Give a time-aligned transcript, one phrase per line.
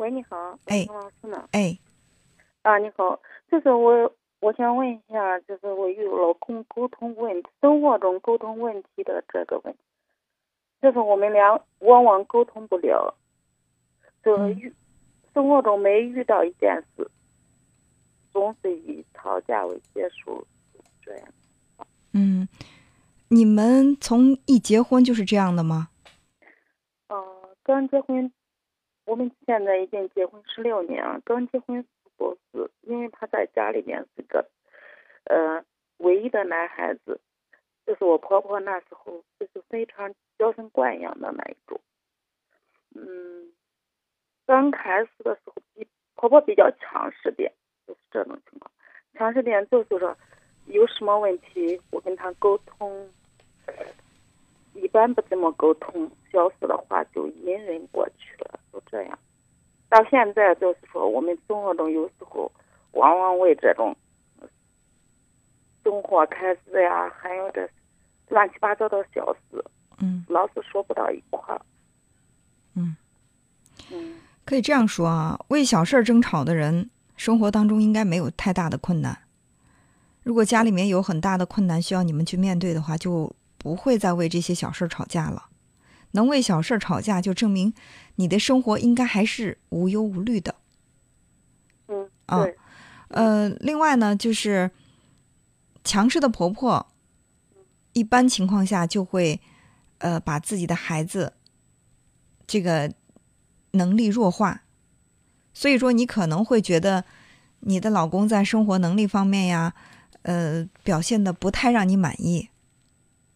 [0.00, 1.46] 喂，你好，哎王老师呢？
[1.52, 1.78] 哎，
[2.62, 9.78] 啊，你好，就是我，我想问一下，就是我与老公沟通问题，生活中沟通问题的这个问题，
[10.80, 13.14] 就是我们俩往往沟通不了，
[14.24, 14.74] 就是嗯遇、
[15.34, 17.06] 生活中每遇到一件事，
[18.32, 20.46] 总是以吵架为结束，
[21.04, 21.28] 这样。
[22.14, 22.48] 嗯，
[23.28, 25.90] 你们从一结婚就是这样的吗？
[27.08, 27.22] 呃，
[27.62, 28.32] 刚结婚，
[29.10, 31.20] 我们现在已经结婚十六年了。
[31.24, 34.48] 刚结婚时候是因为他在家里面是个，
[35.24, 35.64] 呃，
[35.96, 37.20] 唯一的男孩子，
[37.84, 41.80] 就是我婆婆那时候就是非常娇生惯养的那一种。
[42.94, 43.50] 嗯，
[44.46, 45.84] 刚开始的时候比
[46.14, 47.52] 婆婆比较强势点，
[47.88, 48.70] 就是这种情况。
[49.14, 50.16] 强势点就是说，
[50.66, 53.10] 有什么问题我跟他沟通，
[54.74, 59.18] 一般不怎么沟通，小事的话就隐忍过去了，就这样。
[59.88, 62.50] 到现在就是说，我们生活中有时候
[62.92, 63.96] 往往为这种
[64.40, 64.48] 呃
[65.82, 67.68] 生活开支呀，还有这
[68.28, 69.64] 乱七八糟的小事，
[69.98, 71.60] 嗯老是说不到一块儿。
[72.74, 72.96] 嗯，
[73.90, 79.18] 嗯可以这样说啊，为小事儿争吵的人，生活当中应该没有太大的困难。
[80.22, 85.46] 如果家里面有很大的困难需要你们去面对的话，就不会再为这些小事儿吵架了。
[86.12, 87.72] 能为小事吵架，就证明
[88.16, 90.54] 你的生活应该还是无忧无虑的。
[91.88, 92.56] 嗯，啊对，
[93.08, 94.70] 呃，另外呢，就是
[95.82, 96.86] 强势的婆婆，
[97.92, 99.40] 一般情况下就会
[99.98, 101.32] 呃把自己的孩子
[102.46, 102.92] 这个
[103.72, 104.62] 能力弱化，
[105.52, 107.04] 所以说你可能会觉得
[107.60, 109.74] 你的老公在生活能力方面呀，
[110.22, 112.48] 呃，表现的不太让你满意。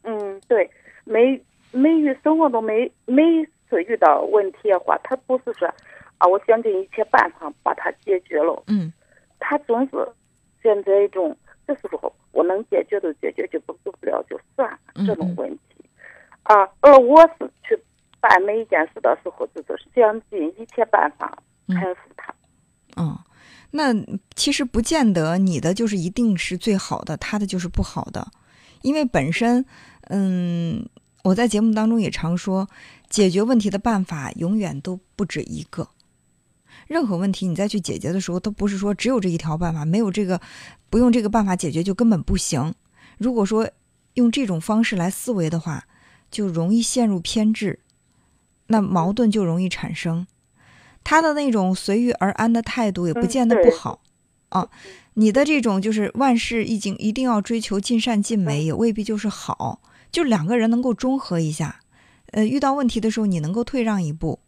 [0.02, 0.70] 嗯，对，
[1.04, 1.42] 每
[1.74, 3.22] 每遇生活中每每
[3.68, 5.66] 次遇到问题的话，他不是说
[6.18, 8.92] 啊，我想尽一切办法把它解决了，嗯。
[9.40, 10.08] 他总是
[10.62, 11.36] 选择一种，
[11.68, 15.84] 就是说我能解决就解决，就不做不了就算了嗯这种问题。
[16.44, 17.78] 啊，而我是去
[18.20, 21.36] 办每一件事的时候，就是想尽一切办法
[21.68, 21.76] 嗯。
[21.76, 22.32] 克服它。
[22.96, 23.18] 嗯，
[23.72, 23.92] 那
[24.34, 28.26] 其实不见得你的就是一定是最好的，他的就是不好的，
[28.82, 29.66] 因为本身，
[30.08, 30.88] 嗯，
[31.24, 32.68] 我在节目当中也常说，
[33.08, 35.88] 解决问题的办法永远都不止一个。
[36.86, 40.38] 任何问题你再去解决的时候，都不是说只有这一条办法，没有这个
[40.90, 42.74] 不用这个办法解决就根本不行。
[43.16, 43.70] 如果说
[44.14, 45.86] 用这种方式来思维的话，
[46.30, 47.80] 就容易陷入偏执，
[48.66, 50.26] 那矛盾就容易产生。
[51.02, 54.02] 他的那种随遇而安的态度也不嗯见得不对好、
[54.50, 54.68] 啊，
[55.14, 59.80] 你的这种就是万事已经一定要追求尽善尽美，也未必就是好。
[60.14, 61.80] 就两个人能够中和一下，
[62.30, 64.38] 呃，遇到问题的时候你能够退让一步，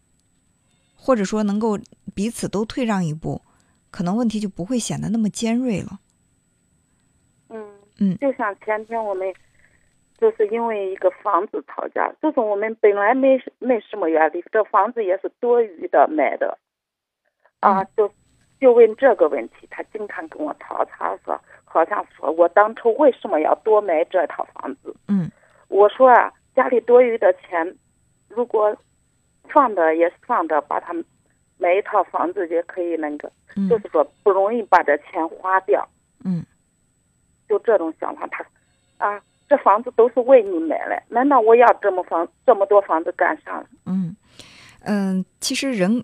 [0.94, 1.76] 或者说能够
[2.14, 3.42] 彼此都退让一步，
[3.90, 5.98] 可能问题就不会显得那么尖锐了。
[7.48, 7.66] 嗯
[7.98, 8.16] 嗯。
[8.18, 9.34] 就像前天我们
[10.16, 16.56] 就是因为一个房子吵架，就是我们本来没没什么压力，这房子也是多余的买的，
[17.58, 17.88] 啊，嗯。
[17.96, 18.12] 就
[18.60, 24.94] 就问这个问题，他经常跟我吵，他说好像说我当初为什么要多买这套房子？
[25.08, 25.25] 嗯
[25.68, 27.76] 我说啊，家里多余的钱，
[28.28, 28.76] 如果
[29.52, 30.94] 放着也是放着，把它
[31.58, 35.86] 买一套房子也可以那个，嗯就是说不容易把这钱花掉。
[36.24, 36.44] 嗯
[37.48, 38.44] 就这种想法，他
[38.98, 43.64] 啊，这房子都是为你买的，难道我要这么房这么多房子干啥？
[43.84, 44.16] 嗯
[44.80, 46.02] 嗯，其实人，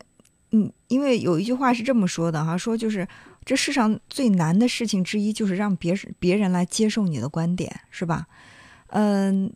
[0.53, 3.07] 嗯，因为有一句话是这么说的哈，说就是
[3.45, 8.27] 这世上最难的事情之一就是让别人别人来接受你的观点，是吧？
[8.93, 9.53] 嗯，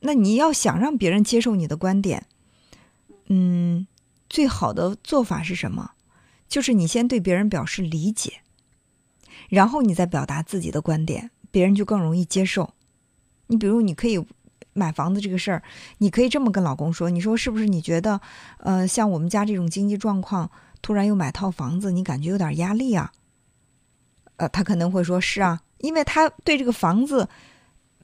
[0.00, 2.26] 那你要想让别人接受你的观点，
[3.26, 3.86] 嗯，
[4.28, 5.90] 最好的做法是什么？
[6.48, 8.34] 就是你先对别人表示理解，
[9.48, 12.74] 然后你再表达自己的观点，别人就更容易接受。
[13.48, 14.24] 你比如，你可以
[14.72, 15.62] 买房子这个事儿，
[15.98, 17.66] 你可以这么跟老公说：“你说是不是？
[17.66, 18.20] 你觉得，
[18.58, 20.48] 呃，像我们家这种经济状况，
[20.80, 23.12] 突然又买套房子，你感觉有点压力啊？”
[24.38, 27.28] 呃，他可能会说：“是啊，因为他对这个房子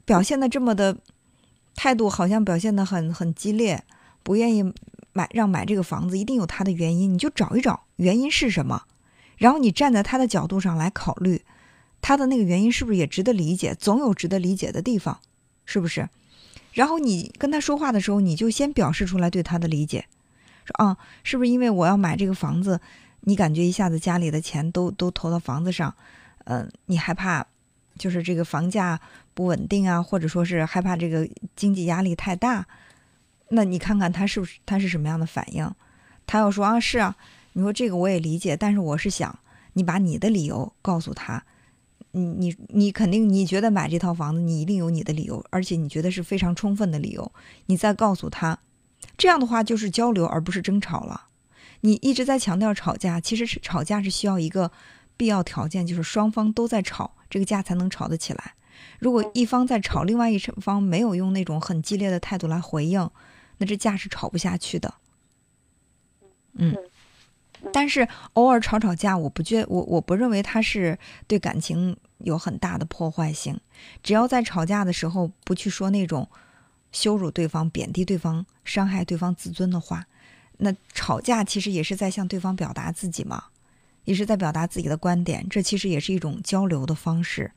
[0.04, 0.96] 表现的这么的
[1.74, 3.82] 态度，好像表现的很很激烈，
[4.22, 4.72] 不愿意
[5.12, 7.12] 买让买这个房子，一定有他的原因。
[7.12, 8.82] 你就找一找原因是什么，
[9.36, 11.42] 然后你站在他的角度上来考虑，
[12.00, 13.74] 他的那个原因是不是也值得理解？
[13.74, 15.20] 总有值得理解的地方，
[15.64, 16.08] 是不是？
[16.72, 20.06] 然后你跟他说话的时候，你就先表示出来对他的理解，
[20.64, 22.80] 说啊，是不是因为我要买这个房子，
[23.20, 25.94] 你感觉一下子家里的钱都都投到房子上，
[26.44, 27.46] 嗯、你害怕
[27.98, 29.00] 就是这个房价
[29.34, 32.66] 不稳定啊，或者说是害怕这个经济压力太大，
[33.48, 35.70] 那你看看他是不是他是什么样的反应？
[36.26, 37.16] 他要说啊是啊，
[37.52, 39.38] 你说这个我也理解，但是我是想
[39.74, 41.44] 你把你的理由告诉他。
[42.14, 47.32] 你你你肯定你觉得买这套房子，你一定有你的理由，而且你觉得是非常充分的理由。
[47.66, 48.58] 你再告诉他，
[49.16, 51.28] 这样的话就是交流，而不是争吵了。
[51.80, 54.70] 你一直在强调吵架，其实是吵架是需要一个
[55.22, 58.54] 必要条件，就是双方都在吵，这个架才能吵得起来。
[58.98, 63.08] 如果一方在吵，另外一方没有用那种很激烈的态度来回应，
[63.58, 64.94] 那这架是吵不下去的。
[66.54, 66.76] 嗯。
[67.72, 70.98] 但是偶尔吵吵架，我不觉我我不认为他是
[71.28, 73.56] 对感情有很大的破坏性。
[74.02, 76.28] 只要在吵架的时候不去说那种
[76.90, 80.04] 羞辱对方、贬低对方、伤害对方自尊的话，
[80.58, 83.44] 那吵架其实也是在向对方表达自己嘛，
[84.04, 85.48] 也是在表达自己的观点。
[85.48, 87.52] 这其实也是一种交流的方式。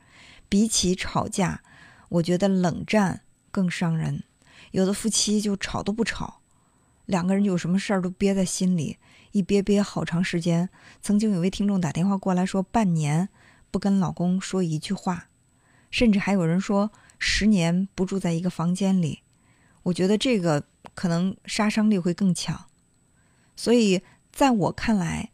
[0.48, 1.62] 比起吵架，
[2.10, 3.22] 我觉得冷战
[3.52, 4.24] 更伤人。
[4.72, 6.42] 有的夫妻就吵都不吵，
[7.06, 8.98] 两个人有什么事儿都憋在心里。
[9.32, 10.70] 一憋憋好长时间，
[11.02, 13.28] 曾经有位听众打电话过来说，半年
[13.72, 15.28] 不跟老公说一句话，
[15.92, 19.24] 甚至还有人说十年不住在一个房间里。
[19.84, 22.66] 我觉得这个可能杀伤力会更强。
[23.56, 24.02] 所以
[24.32, 25.32] 在我看来，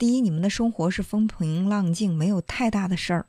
[0.00, 3.26] 第一，你们的生活是风平浪静，没有太大的事儿。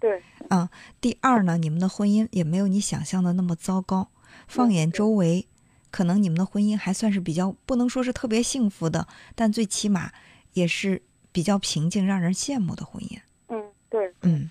[0.00, 0.20] 对。
[0.48, 0.68] 啊。
[1.00, 4.10] 第二呢，你们的婚姻也没有你想象的那么糟糕。
[4.48, 5.46] 放眼周围。
[5.90, 10.12] 可能你们的婚姻还算是比较不能说是特别幸福的，但最起码
[10.52, 11.00] 也是
[11.32, 13.18] 比较平静、让人羡慕的婚姻。
[13.48, 14.50] 嗯，对，嗯，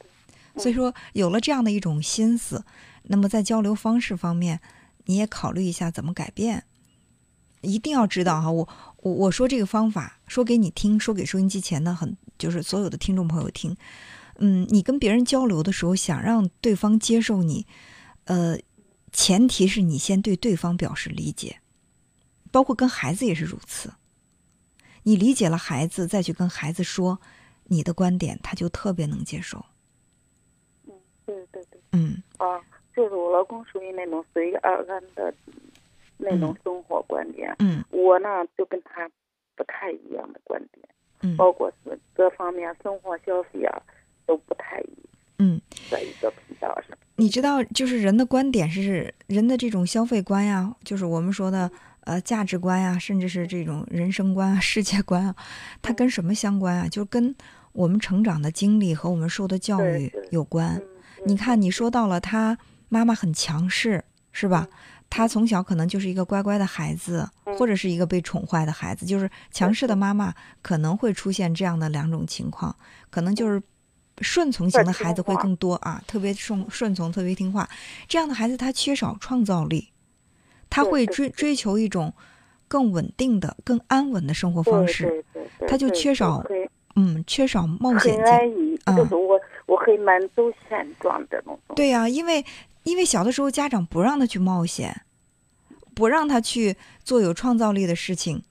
[0.55, 2.65] 所以说有了这样的一种心思，
[3.03, 4.59] 那么在交流方式方面，
[5.05, 6.63] 你也考虑一下怎么改变。
[7.61, 8.67] 一定要知道哈，我
[9.07, 13.75] 我我说这个方法说给你听，说给收音机前的很就是所有的听众朋友听。
[14.39, 17.65] 嗯，你跟别人交流的时候，想让对方接受你，
[18.25, 18.57] 呃。
[19.13, 21.59] 前提是你先对对方表示理解，
[22.51, 23.91] 包括跟孩子也是如此。
[25.03, 27.19] 你理解了孩子，再去跟孩子说
[27.63, 29.65] 你的观点，他就特别能接受。
[30.85, 30.93] 嗯，
[31.25, 31.81] 对对对。
[31.93, 32.21] 嗯。
[32.37, 32.45] 啊，
[32.95, 35.33] 就是我老公属于那种随遇而安的
[36.29, 37.55] 那种生活观点。
[37.59, 37.83] 嗯。
[37.89, 38.27] 我呢，
[38.57, 39.09] 就跟他
[39.55, 40.87] 不太一样的观点。
[41.21, 41.35] 嗯。
[41.37, 43.81] 包括是各方面生活消费啊，
[44.25, 45.07] 都不太一样。
[45.39, 45.61] 嗯。
[45.89, 46.97] 在一个频道上。
[47.15, 51.71] 你知道，就是人的观点是人的这种消费观呀，就是我们说的
[52.01, 55.35] 呃价值观呀，甚至是这种人生观啊、世界观啊，
[55.81, 56.87] 它跟什么相关啊？
[56.87, 57.35] 就跟
[57.73, 60.79] 我们成长的经历和我们受的教育有关。
[61.25, 62.55] 你看，你说到了他
[62.89, 64.67] 妈妈很强势，是吧？
[65.09, 67.27] 他从小可能就是一个乖乖的孩子，
[67.57, 72.75] 或者是一个被宠坏的孩子，就是强势的妈妈可能会出现这样的两种情况，
[73.09, 73.61] 可能就是。
[74.21, 77.69] 顺从型的孩子会更多啊，特别顺顺从，特别听话。
[78.07, 79.89] 这样的孩子他缺少创造力，
[80.71, 82.11] 他会追追求一种
[82.67, 85.23] 更稳定的、更安稳的生活方式，
[85.67, 86.43] 他就缺少
[86.95, 88.79] 嗯，缺少冒险性。
[88.97, 91.59] 就是我我很满足现状的那种。
[91.75, 92.43] 对呀，因为
[92.87, 95.01] 因为小的时候家长不让他去冒险，
[95.93, 98.43] 不让他去做有创造力的事情，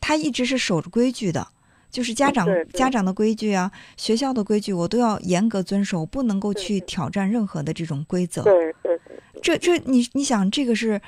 [0.00, 1.48] 他一直是守着规矩的。
[1.90, 8.42] 就是家长家长的规矩啊，学校的规矩，我都要严格遵守，不能够去挑战任何的这种规则。
[8.44, 9.20] 对对对。
[9.42, 11.02] 这这，你你想，这个是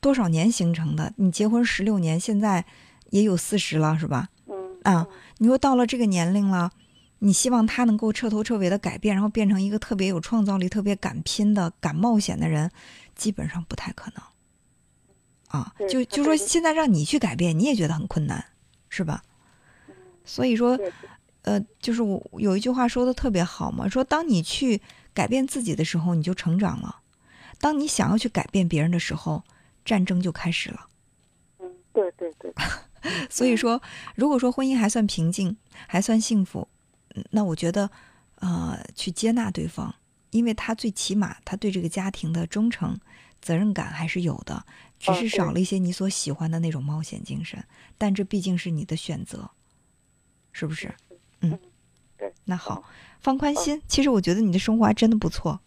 [0.00, 1.12] 多少年形成的？
[1.16, 2.64] 你结婚十六年，现在
[3.10, 4.30] 也有四十了，是吧？
[4.46, 4.56] 嗯。
[4.84, 6.70] 啊，你说到了这个年龄了，
[7.24, 12.70] 你希望他能够彻头彻尾的改变，然后变成一个特别有创造力、特别敢拼的、敢冒险的人，
[13.16, 14.22] 基本上不太可能。
[15.48, 18.44] 啊，就就说现在让你去改变，你也觉得很困难，
[18.90, 19.22] 是吧？
[20.26, 20.78] 所以说，
[21.42, 24.82] 呃，就是我有一句话说的特别好嘛，说当你去
[25.14, 27.00] 改变自己的时候，你就成长了；
[27.58, 29.44] 当你想要去改变别人的时候，
[29.82, 30.88] 战争就开始了。
[31.60, 32.52] 嗯，对对对。
[33.30, 33.80] 所以说，
[34.14, 36.68] 如果说婚姻还算平静，还算幸福，
[37.30, 37.90] 那我觉得，
[38.36, 39.94] 呃，去接纳对方，
[40.30, 42.98] 因为他最起码他对这个家庭的忠诚、
[43.40, 44.64] 责任感还是有的，
[44.98, 47.64] 只是少了一些你所喜欢的那种冒险精神。
[47.96, 49.50] 但这毕竟是你的选择。
[50.56, 50.94] 是不是？
[51.40, 51.58] 嗯，
[52.16, 52.84] 对，那好，
[53.18, 53.82] 放宽心。
[53.88, 55.58] 其实我觉得你的生活还真的不错。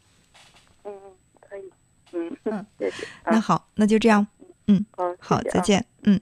[0.86, 1.12] 嗯嗯，
[1.42, 1.72] 可以。
[2.14, 3.08] 嗯嗯， 谢谢。
[3.26, 4.26] 那好，那就这样。
[4.68, 4.86] 嗯，
[5.20, 5.86] 好，再见。
[6.04, 6.20] 嗯。